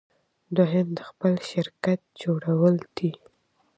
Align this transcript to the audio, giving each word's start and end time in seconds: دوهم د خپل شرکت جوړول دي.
دوهم 0.55 0.87
د 0.97 0.99
خپل 1.09 1.33
شرکت 1.51 1.99
جوړول 2.21 2.75
دي. 2.97 3.11